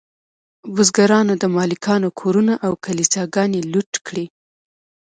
[0.73, 4.25] بزګرانو د مالکانو کورونه او کلیساګانې لوټ کړې.